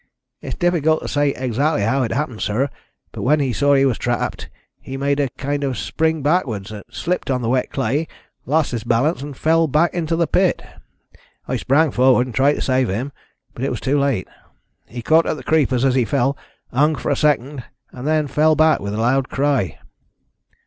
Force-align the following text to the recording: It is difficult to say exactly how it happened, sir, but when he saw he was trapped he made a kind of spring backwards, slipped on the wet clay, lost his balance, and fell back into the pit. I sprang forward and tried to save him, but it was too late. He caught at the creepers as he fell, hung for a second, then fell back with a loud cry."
It 0.41 0.47
is 0.47 0.55
difficult 0.55 1.03
to 1.03 1.07
say 1.07 1.29
exactly 1.29 1.83
how 1.83 2.01
it 2.01 2.11
happened, 2.11 2.41
sir, 2.41 2.69
but 3.11 3.21
when 3.21 3.39
he 3.39 3.53
saw 3.53 3.75
he 3.75 3.85
was 3.85 3.99
trapped 3.99 4.49
he 4.79 4.97
made 4.97 5.19
a 5.19 5.29
kind 5.37 5.63
of 5.63 5.77
spring 5.77 6.23
backwards, 6.23 6.73
slipped 6.89 7.29
on 7.29 7.43
the 7.43 7.49
wet 7.49 7.69
clay, 7.69 8.07
lost 8.47 8.71
his 8.71 8.83
balance, 8.83 9.21
and 9.21 9.37
fell 9.37 9.67
back 9.67 9.93
into 9.93 10.15
the 10.15 10.25
pit. 10.25 10.63
I 11.47 11.55
sprang 11.55 11.91
forward 11.91 12.25
and 12.25 12.33
tried 12.33 12.53
to 12.53 12.61
save 12.61 12.89
him, 12.89 13.11
but 13.53 13.63
it 13.63 13.69
was 13.69 13.79
too 13.79 13.99
late. 13.99 14.27
He 14.87 15.03
caught 15.03 15.27
at 15.27 15.37
the 15.37 15.43
creepers 15.43 15.85
as 15.85 15.93
he 15.93 16.03
fell, 16.03 16.35
hung 16.73 16.95
for 16.95 17.11
a 17.11 17.15
second, 17.15 17.63
then 17.93 18.25
fell 18.25 18.55
back 18.55 18.79
with 18.79 18.95
a 18.95 18.99
loud 18.99 19.29
cry." 19.29 19.77